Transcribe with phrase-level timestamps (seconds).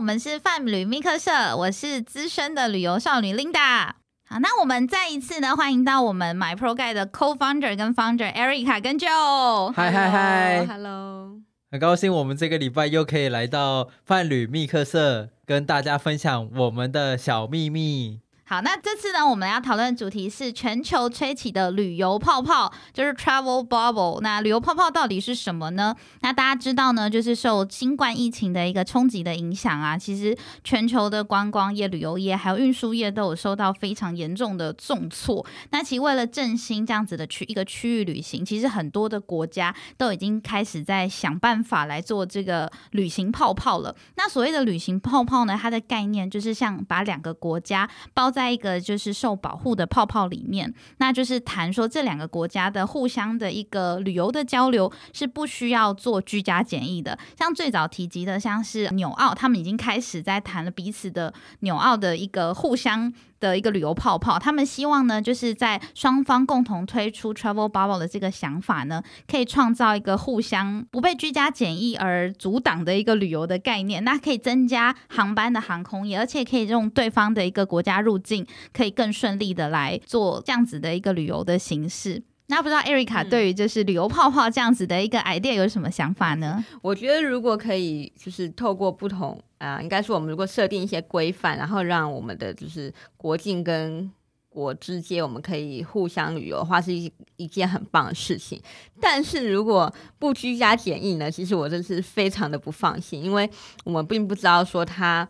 [0.00, 3.90] 我们是泛旅密客社，我是资深的旅游少女 Linda。
[4.26, 9.70] 好，那我们再一次呢，欢迎到我们 My Pro Guide 的 Co-founder 跟 Founder Erica 跟 Joe。
[9.72, 11.38] 嗨嗨嗨 Hello，
[11.70, 18.20] 很高兴我们这个礼拜又可以来到泛旅密客社，跟大家分享我们的小秘密。
[18.50, 24.20] 好，那这次呢，我们要讨论的主题是全球吹起的旅游泡泡，就是 travel bubble。
[24.22, 25.94] 那旅游泡泡到底是什么呢？
[26.22, 35.46] 那大家知道呢，就是受新冠疫情的一个冲击的影响啊，其实全球的观光业、旅游业还有运输业都有受到非常严重的重挫。
[35.70, 43.94] 那其实为了振兴这样子的区一个区域旅行，其实很多的国家都已经开始在想办法来做这个旅行泡泡了。
[44.16, 57.18] 那所谓的旅行泡泡呢，它的概念就是像把两个国家包在在一个就是受保护的泡泡里面，那就是谈说这两个国家的互相的一个旅游的交流是不需要做居家检疫的。
[57.38, 63.12] 像最早提及的，像是纽澳，他们已经开始在谈了彼此的纽澳的一个互相。
[63.40, 74.04] 的一个旅游泡泡，他们希望呢，就是在双方共同推出 travel bubble 的这个想法呢，可以创造一个互相不被居家检疫而阻挡的一个旅游的概念。
[74.04, 82.22] 那可以增加航班的航空业，而且可以用对方的一个国家入境境，可以更顺利的来做这样子的一个旅游的形式。
[82.46, 86.64] 那不知道 Erica 对于就是旅游泡泡这样子的一个 idea 有什么想法呢？
[86.82, 94.10] 我觉得如果可以，就是透过不同啊，应该是我们如果设定一些规范，然后让我们的就是国境跟
[94.48, 98.60] 国之间，我们可以互相旅游的话，是一一件很棒的事情。
[99.00, 101.30] 但是如果不居家检疫呢？
[101.30, 103.48] 其实我真是非常的不放心，因为
[103.84, 105.28] 我们并不知道说他。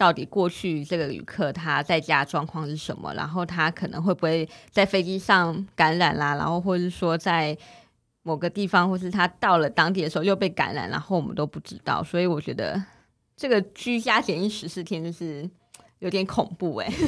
[0.00, 3.12] 到底过去这个旅客他在家状况是什么？
[3.12, 6.34] 然后他可能会不会在飞机上感染啦？
[6.36, 7.54] 然后或者是说在
[8.22, 12.02] 某个地方，或是他到了当地的时候又被感染，然后我们都不知道。
[12.02, 12.82] 所以我觉得
[13.36, 15.46] 这个居家检疫十四天就是
[16.00, 16.92] 有点恐怖哎。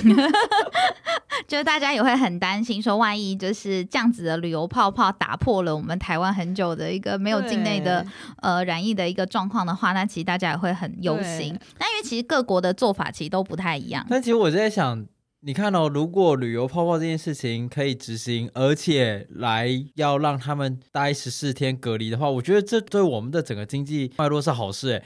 [1.48, 8.06] 就是大家也会很担心，说万一就是这样子的旅游泡泡打破了我们台湾很久的一个没有境内的
[8.40, 11.58] 呃染疫的一个状况的话，那其实大家也会很忧心。
[11.78, 14.06] 那因为其实各国的做法其实都不太一样。
[14.08, 15.04] 但其实我在想，
[15.40, 25.02] 你看哦，如果旅游泡泡这件事情可以执行，而且来要让他们待十四天隔离的话，我觉得这对我们的整个经济脉络是好事哎。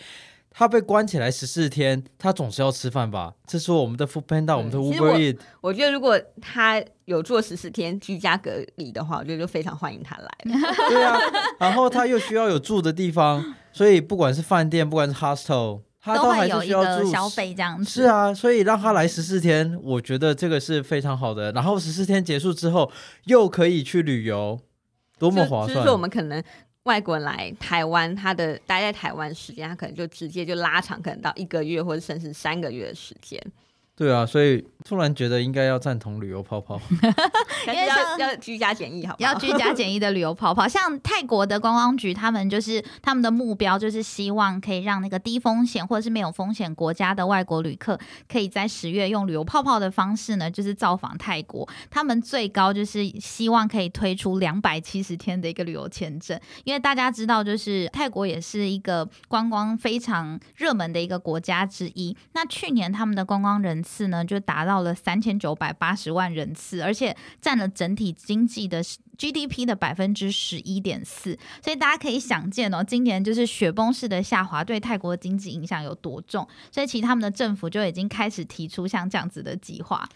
[0.58, 3.34] 他被关起来十四天，他总是要吃饭吧？
[3.46, 5.36] 这是我们的 Food Panda，我们的 Uber Eat。
[5.60, 10.30] 我觉得如果他有做十四天居家隔离的话，我觉得就非常欢迎他来。
[10.88, 11.18] 对啊，
[11.58, 17.84] 然后他又需要有住的地方，所以不管是饭店，不管是 hostel，他都还是需要住消费这样子。
[17.84, 21.52] 是啊，所以让他来十四天，我觉得这个是非常好的。
[21.52, 22.90] 然后十四天结束之后，
[23.24, 24.58] 又可以去旅游，
[25.18, 25.76] 多么划算！
[25.76, 26.42] 就是我们可能。
[26.86, 33.40] 外国人来台湾，他的待在台湾时间，他可能就直接就拉长，可能到一个月或者甚至三个月的时间。
[33.96, 36.80] 对啊，所以突然觉得应该要赞同旅游泡泡，
[37.66, 40.66] 因为要要居家检疫，好要居家检疫的旅游泡泡。
[40.68, 47.98] 像泰国的观光局，他们就是他们的目标就是希望可以让那个低风险或者是没有风险国家的外国旅客，
[48.28, 51.68] 可以在十月用旅游泡泡的方式呢，就是造访泰国。
[51.90, 62.16] 他们最高就是希望可以推出两百七十天的一个旅游签证，因为大家知道，就是泰国也是一个观光非常热门的一个国家之一。
[62.34, 68.82] 那去年他们的观光人次呢，就达到到了三千九百八十万人次，而且占了整体经济的
[69.16, 71.38] GDP 的百分之十一点四。
[71.64, 76.46] 所以大家可以想见哦，今年就是雪崩式的下滑对泰国经济影响有多重。
[76.70, 80.06] 所以其实他们的政府就已经开始提出像这样子的计划。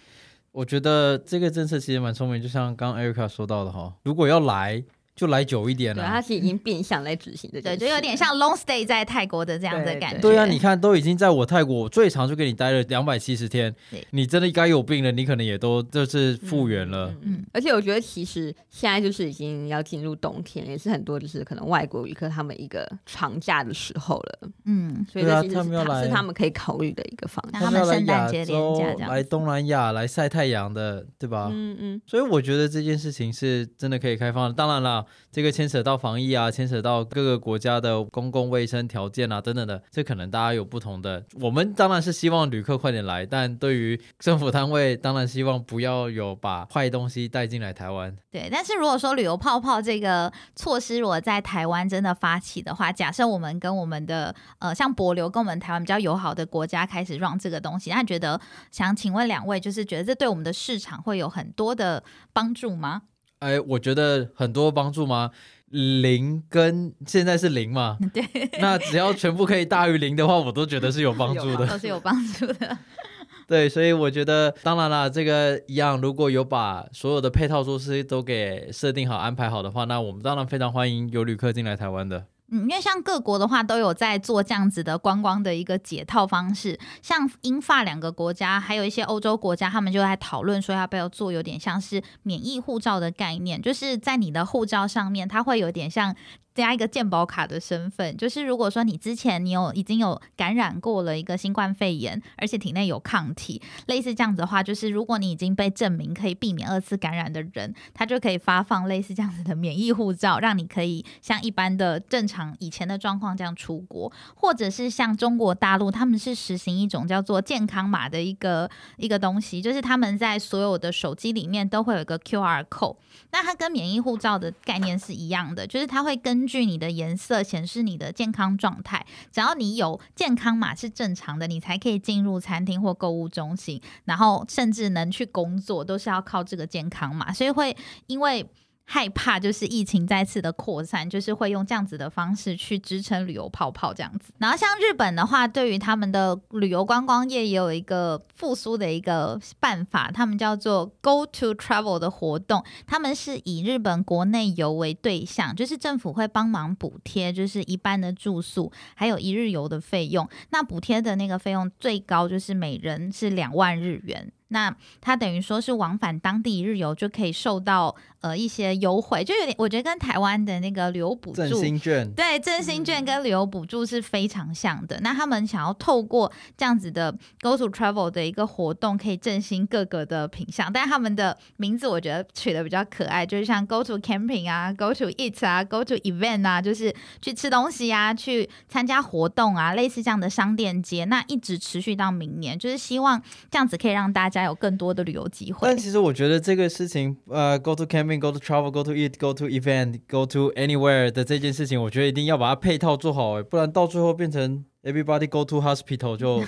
[0.53, 4.85] 我觉得这个政策其实蛮聪明，就像刚刚 Erica 说到的哈，如果要来。
[5.21, 10.19] 就来久一点了，他是已经变相来执行的，对，就有点像 long stay 在泰国的这样的感觉。
[10.19, 13.75] 对啊，你看都已经在我泰国我最长就给你待了两百七十天，
[14.13, 17.15] 你真的该有病了，你可能也都就是复原了。
[17.21, 24.49] 嗯，而且我觉得其实现在就是已经要进入冬天，也是很多就是可能外国旅客他们一个长假的时候了。
[24.65, 27.61] 嗯，所以这其实是他们可以考虑的一个方向。
[27.61, 31.51] 他们圣诞节连假来东南亚来晒太阳的，对吧？
[31.53, 32.03] 嗯嗯。
[32.07, 34.55] 所以我觉得这件事情是真的可以开放的。
[34.55, 35.05] 当然了。
[35.33, 41.25] 这个牵扯到防疫啊，牵扯到各个国家的公共卫生条件啊，等等的，这可能大家有不同的。
[41.41, 48.15] 我们当然是希望旅客快点来，但对于政府单位，当然希望不要有把坏东西带进来台湾。
[48.31, 58.41] 对，但是如果说旅游泡泡这个措施如果在台湾真的发起的话，假设我们跟我们的呃像博流跟我们台湾比较友好的国家开始让这个东西，那觉得
[58.71, 62.03] 想请问两位，就是觉得这对我们的市场会有很多的
[62.33, 63.03] 帮助吗？
[63.41, 65.31] 哎，我觉得很多帮助吗？
[65.71, 67.97] 零跟现在是零嘛？
[68.13, 68.23] 对。
[68.61, 72.77] 那只要全部可以大于零的话，我都觉得是有帮助的，都是有帮助的。
[73.49, 82.27] 对，所以我觉得，当然啦，这个一样，如果有把所有的配套措施都给设定好、安排好的话，那我们当然非常欢迎有旅客进来台湾的。
[82.51, 96.15] 嗯，因为像各国的话都有在做这样子的观光的一个解套方式，像英法两个国家，还有一些欧洲国家，他们就在讨论说要不要做有点像是免疫护照的概念，就是在你的护照上面，它会有点像。
[96.53, 122.97] 加一个健保卡的身份，就是如果说你之前你有已经有感染过了一个新冠肺炎，而且体内有抗体，类似这样子的话，就是如果你已经被证明可以避免二次感染的人，他就可以发放类似这样子的免疫护照，让你可以像一般的正常以前的状况这样出国，或者是像中国大陆，他们是实行一种叫做健康码的一个一个东西，就是他们在所有的手机里面都会有一个 QR code，
[123.33, 137.77] 那它跟免疫护照的概念是一样的，就是它会根据你的颜色显示你的健康状态，只要你有健康码是正常的，你才可以进入餐厅或购物中心，然后甚至能去工作，都是要靠这个健康码，所以会
[138.07, 138.49] 因为。
[138.93, 144.33] 害怕就是疫情再次的扩散，就是会用这样子的方式去支撑旅游泡泡这样子。
[144.39, 152.65] 然后像日本的话，对于他们的旅游观光业也有一个复苏的一个办法，他们叫做 Go to Travel 的活动。
[152.85, 160.29] 他们是以日本国内游为对象，就是政府会帮忙补贴，就是一般的住宿还有一日游的费用。
[160.51, 164.33] 那补贴的那个费用最高就是每人是两万日元。
[164.51, 174.99] 那它等于说是往返当地一日游就可以受到呃一些优惠，就有点我觉得跟台湾的那个旅游补助，振兴券，对振兴券跟旅游补助是非常像的。
[175.03, 186.93] 那他们想要透过这样子的 Go to Travel 的一个活动，可以振兴各个的品相，但他们的名字我觉得取的比较可爱，就是像 Go to Camping 啊，Go to Eat 啊，Go to Event 啊，就是
[187.23, 194.40] 去吃东西啊，去参加活动啊，类似这样的商店街，那一直持续到明年，就是希望这样子可以让大家。
[194.45, 204.65] 有更多的旅游机会，但其实我觉得这个事情，呃，go to camping, go to travel, go to eat, go to event, go to anywhere 的这件事情，我觉得一定要把它配套做好，不然到最后变成
[204.83, 206.43] everybody go to hospital 就，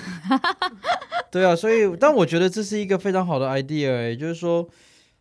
[1.30, 4.68] 对啊，所以，但我觉得这是一个非常好的 idea，也就是说，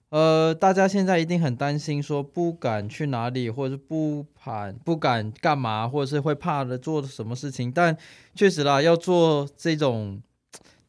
[0.09, 7.97] 呃，大家现在一定很担心，说不敢去哪里，或者是不怕不敢干嘛，或者是会怕的做什么事情，但
[8.35, 10.21] 确实啦，要做这种。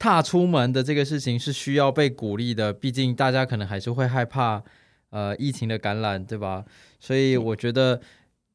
[0.03, 4.61] 踏出门的这个事情是需要被鼓励的，毕竟大家可能还是会害怕，
[5.11, 6.65] 呃，疫情的感染，对吧？
[6.99, 8.01] 所以我觉得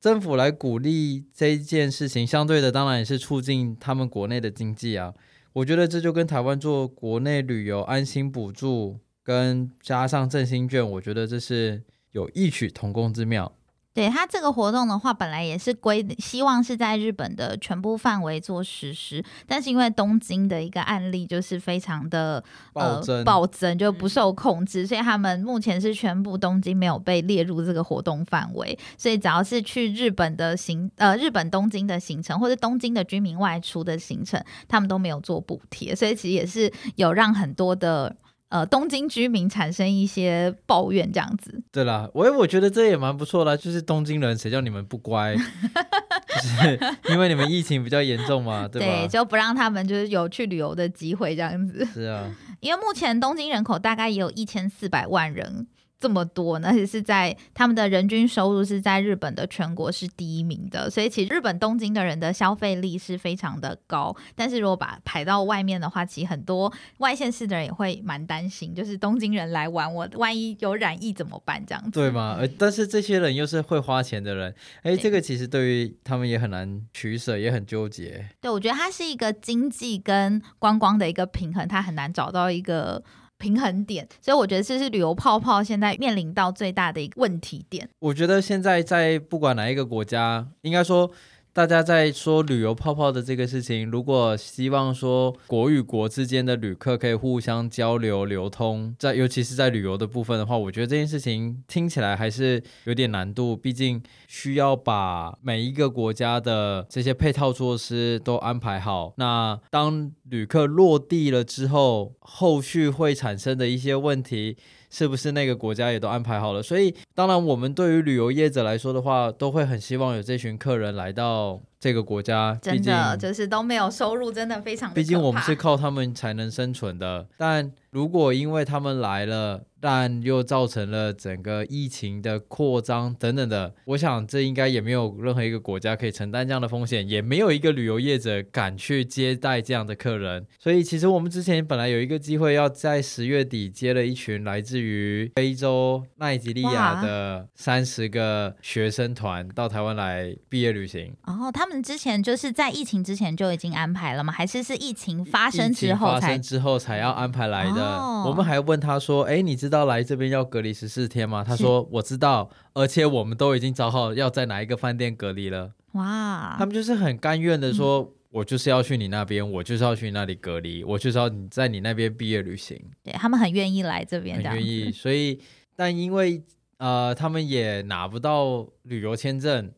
[0.02, 5.14] 政府来鼓励这一件事情，相对的当然也是促进他们国内的经济啊。
[5.54, 13.50] 我觉得这就跟台湾做国内旅游安心补助，跟加上振兴券，我觉得这是有异曲同工之妙。
[13.98, 38.16] 对他这个活动的话，本来也是规希望是在日本的全部范围做实施，但是因为东京的一个案例就是非常的暴增，暴增就不受控制，所以他们目前是全部东京没有被列入这个活动范围，所以只要是去日本的行呃日本东京的行程或者东京的居民外出的行程，他们都没有做补贴，所以其实也是有让很多的。
[38.50, 41.62] 呃，东京居民产生一些抱怨，这样子。
[41.72, 45.36] 对啦，我我觉得这也蛮不错的，就是东京人，谁叫你们不乖？
[45.36, 48.88] 就是因为你们疫情比较严重嘛，对吧？
[48.88, 51.86] 对，就不让他们就是有去旅游的机会，这样子。
[51.94, 52.24] 是啊，
[52.60, 55.68] 因为目前东京人口大概也有一千四百万人。
[56.00, 64.16] 这么多，而且是在他们的人均收入是在日本的全国是第一名的，所以其实日本东京的人的消费力是非常的高。
[64.36, 71.64] 但是如果把排到外面的话，其实很多外县市的人也会蛮担心， 就是东京人来玩，我万一有染疫怎么办？
[71.66, 72.36] 这样子对吗？
[72.40, 78.30] 呃，但是这些人又是会花钱的人， 哎，这个其实对于他们也很难取舍，也很纠结。
[78.40, 83.04] 对，我觉得它是一个经济跟观光的一个平衡，它很难找到一个。
[83.38, 87.88] 平衡点，所以我觉得这是旅游泡泡现在面临到最大的一个问题点。
[88.00, 91.12] 我觉得现在在不管哪一个国家，应该说。
[91.58, 109.16] 大家在说旅游泡泡的这个事情，如果希望说国与国之间的旅客可以互相交流流通，在尤其是在旅游的部分的话，我觉得这件事情听起来还是有点难度，毕竟需要把每一个国家的这些配套措施都安排好。
[109.18, 114.58] 那当旅客落地了之后，后续会产生的一些问题。
[114.90, 116.64] 是不是那个国家也都安排好了？
[116.64, 122.58] 所以，当然，我们对于旅游业者来说的话，都会很希望有这群客人来到这个国家。
[122.62, 124.94] 真的，就是都没有收入，真的非常。
[124.94, 127.28] 毕竟我们是靠他们才能生存的。
[127.38, 133.74] 但如果因为他们来了，但又造成了整个疫情的扩张等等的。
[133.86, 140.46] 我想这应该也没有任何一个国家可以承担这样的风险，也没有一个旅游业者敢去接待这样的客人。
[140.60, 151.14] 所以其实我们之前本来有一个机会要在十月底接了一群来自于非洲奈及利亚的三十个学生团到台湾来毕业旅行。
[151.26, 154.34] 然后他们之前就是在疫情之前就已经安排了吗？
[154.34, 157.98] 还是是疫情发生之后发生之后才要安排来的？
[158.26, 166.56] 我们还问他说：“哎，你知道来这边要隔离十四天吗？”他说：“我知道，而且我们都已经找好要在哪一个饭店隔离了。”哇！
[166.58, 174.92] 他们就是很甘愿的说：“我就是要去你那边，我就是要去那里隔离，我就是要你在你那边毕业旅行。”对他们很愿意来这边，很愿意。
[174.94, 175.40] 所以，
[175.76, 176.44] 但因为
[176.78, 179.72] 呃，他们也拿不到旅游签证。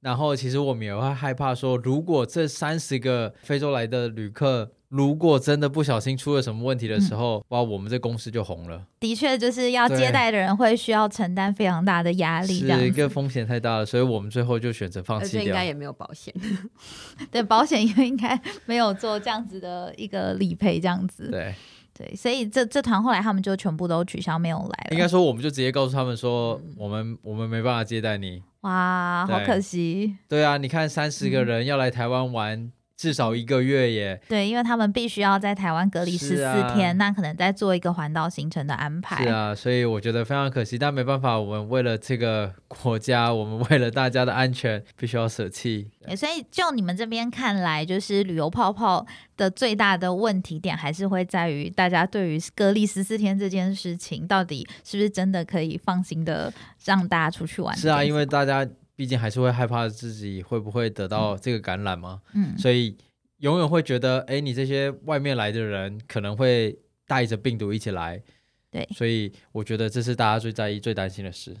[0.00, 8.84] 然后，其实我们也会害怕说，如果这三十个非洲来的旅客，如果真的不小心出了什么问题的时候，哇，我们这公司就红了。
[8.98, 15.46] 的确，就是要接待的人会需要承担非常大的压力，是一个风险太大了，所以我们最后就选择放弃掉。
[15.46, 16.34] 应该也没有保险，
[17.30, 21.28] 对，保险因为应该没有做这样子的一个理赔，这样子。
[21.30, 21.54] 对。
[21.92, 24.90] 对，所以这这团后来他们就全部都取消，没有来了。
[24.92, 28.42] 应该说，我们就直接告诉他们说，我们我们没办法接待你。
[28.62, 30.16] 哇，好可惜。
[30.26, 32.72] 对啊，你看三十个人要来台湾玩。
[33.00, 34.20] 至少一个月耶。
[34.28, 39.24] 对，因为他们必须要在台湾隔离十四天，那可能再做一个环岛行程的安排。
[39.24, 45.88] 是啊，所以我觉得非常可惜，但没办法，我们为了这个国家，我们为了大家的安全，必须要舍弃。
[46.14, 49.06] 所以就你们这边看来，就是旅游泡泡
[49.38, 56.52] 的最大的问题点，还是会在于大家对于隔离十四天这件事情，到底是不是真的可以放心的
[56.84, 57.74] 让大家出去玩？
[57.74, 58.68] 是啊，因为大家。
[59.00, 62.94] 毕竟还是会害怕自己会不会得到这个感染嘛，嗯，所以
[63.38, 68.22] 永远会觉得，哎，你这些外面来的人可能会带着病毒一起来，
[68.70, 71.56] 对，所以我觉得这是大家最在意、最担心的事，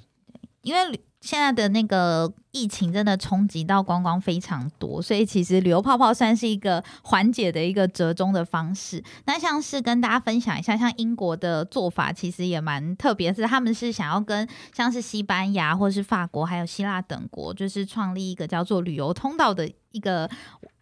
[0.62, 1.00] 因为。
[1.22, 9.04] 现在的那个疫情真的冲击到观光非常多，所以其实旅游泡泡算是一个缓解的一个折中的方式。
[9.26, 20.26] 那像是跟大家分享一下，像英国的做法其实也蛮特别，是他们是想要跟像是西班牙或是法国还有希腊等国，就是创立一个叫做旅游通道的一个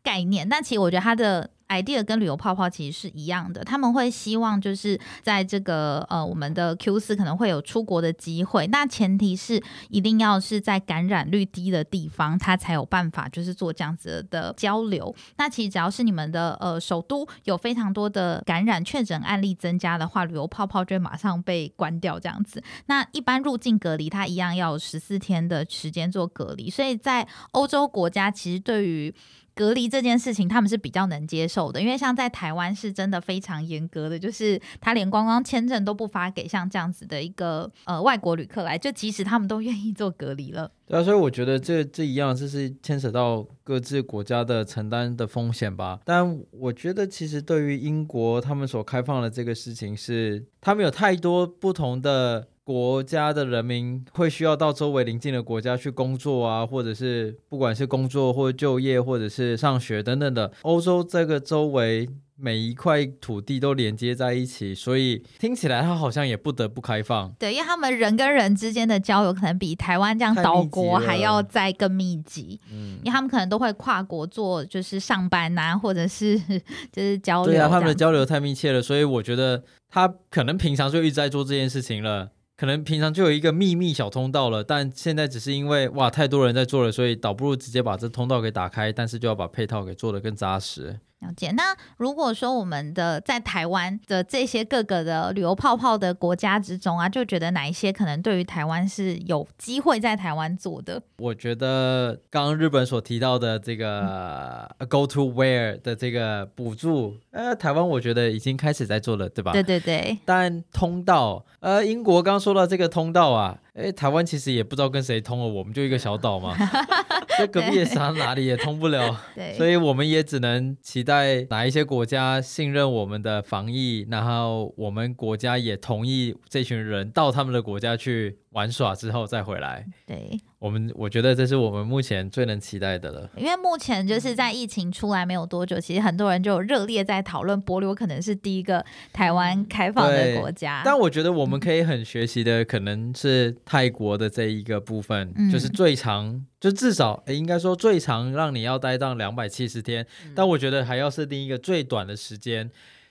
[0.04, 0.49] 概念。
[0.49, 1.50] 但其实我觉得它的。
[1.68, 15.14] Idea 跟旅游泡泡其实是一样的，他们会希望就是在这个呃我们的 Q 四可能会有出国的机会，那前提是一定要是在感染率低的地方，他才有办法就是做这样子的交流。
[15.37, 22.62] 那其实只要是你们的呃首都有非常多的感染确诊案例增加的话，旅游泡泡就会马上被关掉这样子。
[22.87, 29.14] 那一般入境隔离它一样要有十四天的时间做隔离，所以在欧洲国家其实对于
[29.54, 40.70] 隔离这件事情，他们是比较能接受的，因为像在台湾是真的非常严格的，就是他连观光签证都不发给像这样子的一个呃外国旅客来，就即使他们都愿意做隔离了。
[40.86, 45.98] 对啊，所以我觉得这这一样，这是牵扯到各自国家的承担的风险吧。
[46.04, 52.46] 但我觉得其实对于英国他们所开放的这个事情，是他们有太多不同的。
[52.68, 60.52] 国家的人民会需要到周围邻近的国家去工作啊，或者是不管是工作或就业，或者是上学等等的。
[60.60, 62.06] 欧洲这个周围
[62.37, 67.32] 每一块土地都连接在一起，所以听起来它好像也不得不开放。
[67.38, 72.60] 对，因为他们人跟人之间的交流可能比台湾这样岛国还要再更密集。
[72.70, 76.38] 嗯，因为他们可能都会跨国做，就是上班啊，或者是
[76.92, 77.54] 就是交流。
[77.54, 82.28] 对啊，他们的交流太密切了，所以我觉得他可能平常就一直在做这件事情了。
[82.58, 90.98] 可能平常就有一个秘密小通道了，但现在只是因为哇太多人在做了，所以倒不如直接把这通道给打开，但是就要把配套给做得更扎实。
[91.20, 91.50] 了解。
[91.50, 101.02] 那如果说我们的在台湾的这些各个的旅游泡泡的国家之中啊，就觉得哪一些可能对于台湾是有机会在台湾做的？
[101.18, 109.50] 我觉得刚刚日本所提到的这个 Go to Where 的这个补助，呃，台湾我觉得已经开始在做了，对吧？
[109.50, 110.16] 对对对。
[110.24, 113.58] 但通道，呃，英国刚刚说到这个通道啊。
[113.74, 116.52] 哎，台湾其实也不知道跟谁通了，我们就一个小岛嘛，
[117.38, 119.16] 这隔壁的山哪里也通不了，
[119.56, 128.38] 所以我们也只能期待哪一些国家信任我们的防疫，然后我们国家也同意这群人到他们的国家去。
[128.50, 133.30] 玩耍之后再回来，对我们，我觉得这是我们目前最能期待的了。
[133.36, 140.80] 因为目前就是在疫情出来没有多久，其实很多人就热烈在讨论，博流可能是第一个台湾开放的国家。
[140.82, 150.06] 但我觉得我们可以很学习的，可能是泰国的这一个部分，就是最长，就至少应该说最长让你要待到两百七十天。
[150.34, 152.70] 但我觉得还要设定一个最短的时间，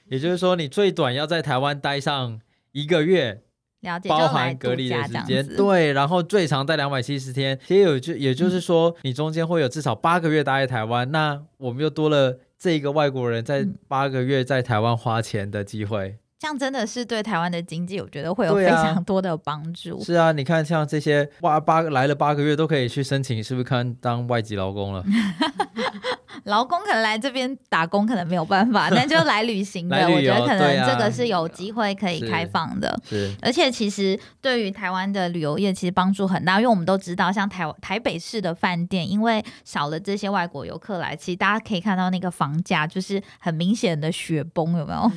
[0.10, 2.42] 也就是说你最短要在台湾待上
[2.72, 3.44] 一个月。
[3.88, 16.18] 了解，包含隔离的时间，对，然后最长在两百七十天，其实有就也就是说，你中间会有至少八个月待在台湾，那我们又多了这一个外国人在八个月在台湾花钱的机会。
[16.40, 20.00] 这样真的是对台湾的经济，我觉得会有非常多的帮助。
[20.04, 25.04] 是啊，你看像这些哇八来了八个月都可以去申请，是不是看当外籍劳工了？
[26.46, 33.00] 劳工可能来这边打工可能没有办法， 但就来旅行的，我觉得可能这个是有机会可以开放的。
[33.08, 45.12] 是，而且其实对于台湾的旅游业其实帮助很大，因为我们都知道，像台台北市的饭店，因为少了这些外国游客来，其实大家可以看到那个房价就是很明显的雪崩，有没有？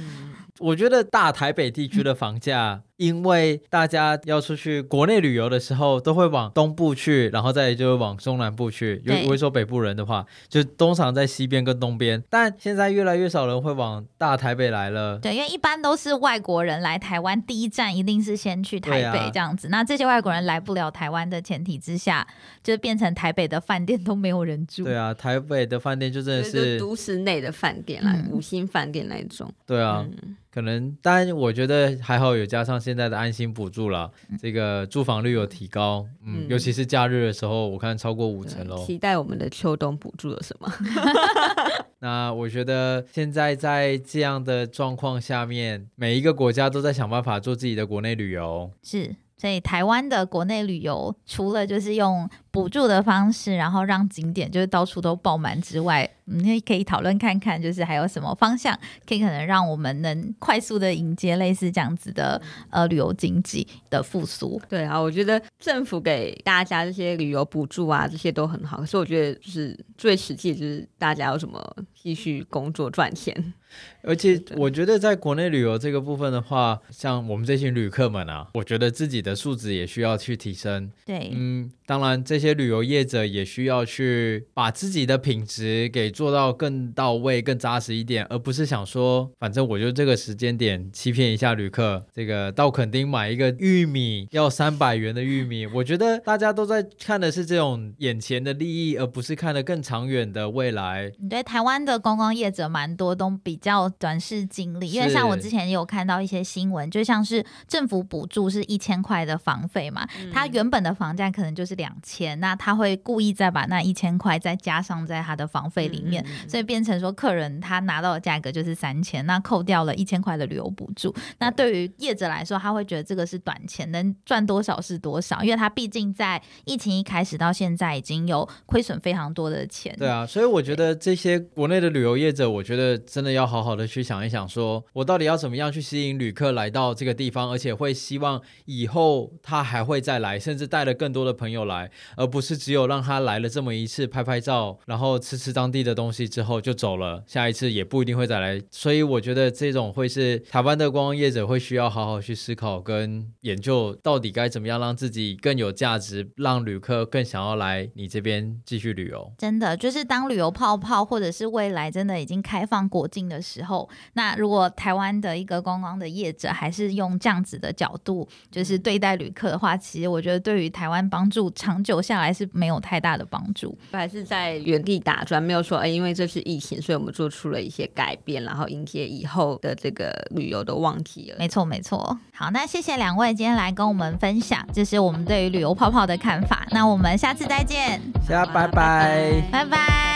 [0.59, 2.83] 我觉得大台北地区的房价。
[3.01, 9.01] 因为大家要出去国内旅游的时候，都会往东部去，然后再就往中南部去。
[9.07, 12.23] 有不会说北部人的话，就通常在西边跟东边。
[12.29, 15.19] 但现在越来越少人会往大台北来了。
[15.19, 19.69] 对，因为一般都是外国人来台湾，第一站一定是先去台北这样子。
[19.69, 22.27] 那这些外国人来不了台湾的前提之下，
[22.63, 24.85] 就变成台北的饭店都没有人住。
[24.85, 29.51] 对啊，台北的饭店就真的是都市内的饭店啦，五星饭店那一种。
[29.67, 30.07] 对啊，
[30.53, 32.79] 可能，但我觉得还好有加上。
[32.90, 38.85] 现在的安心补助了，这个住房率有提高，嗯，尤其是假日的时候，我看超过五成喽。
[38.85, 40.73] 期待我们的秋冬补助有什么？
[42.01, 48.71] 那我觉得现在在这样的状况下面，每一个国家都在想办法做自己的国内旅游。
[48.83, 52.29] 是，所以台湾的国内旅游除了就是用。
[52.51, 58.77] 补助的方式，然后让景点就是到处都爆满之外，你可以讨论看看，就是还有什么方向
[59.07, 62.41] 可以可能让我们能快速的迎接类似这样子的
[62.71, 64.61] 呃旅游经济的复苏。
[64.69, 68.79] 对啊，我觉得政府给大家这些旅游补助啊，这些都很好。
[68.79, 73.55] 可是我觉得就是最实际就是大家有什么继续工作赚钱。
[74.03, 80.91] 而且我觉得在国内旅游这个部分的话，像我们这群旅客们啊，我觉得自己的素质也需要去提升。
[81.07, 82.40] 对，嗯，当然这。
[82.41, 92.05] 些旅游业者也需要去把自己的品质给做到更到位、更扎实一点，而不是想说，反正我就这个时间点欺骗一下旅客。
[92.13, 101.13] 这个到垦丁买一个玉米要三百元的玉米，我觉得大家都在看的是这种眼前的利益，而不是看的更长远的未来。
[101.29, 112.30] 对台湾的观光业者蛮多都比较短视经历，因为像我之前也有看到一些新闻，就像是政府补助是一千块的房费嘛，它原本的房价可能就是两千。
[112.39, 121.15] 那他会故意再把那一千块再加上在他的房费里面，所以变成说客人他拿到的价格就是三千，那扣掉了一千块的旅游补助。
[121.39, 129.95] 那对于业者来说，他会觉得这个是短钱，能赚多少是多少，因为他毕竟在疫情一开始到现在已经有亏损非常多的钱。
[129.99, 141.91] 对啊，所以我觉得这些国内的旅游业者，我觉得真的要好好的去想一想，说我到底要怎么样去吸引旅客来到这个地方，而且会希望以后他还会再来，甚至带了更多的朋友来。
[142.21, 148.61] 而不是只有让他来了这么一次拍拍照，然后吃吃当地的东西之后就走了，下一次也不一定会再来。
[148.71, 159.33] 所以我觉得这种会是台湾的观光业者会需要好好去思考跟研究，到底该怎么样让自己更有价值，让旅客更想要来你这边继续旅游。
[159.39, 171.99] 真的就是当旅游泡泡或者是未来真的已经开放国境的时候，那如果台湾的一个观光的业者还是用这样子的角度就是对待旅客的话，其实我觉得对于台湾帮助长久。
[172.11, 181.37] 下来是没有太大的帮助，还是在原地打转，没有说哎，因为这是疫情，所以我们做出了一些改变，然后迎接以后的这个旅游的旺季了。
[181.39, 182.19] 没错，没错。
[182.33, 186.67] 好，那谢谢两位今天来跟我们分享，这是我们对于旅游泡泡的看法。
[186.73, 190.10] 那我们下次再见，下拜拜，拜拜。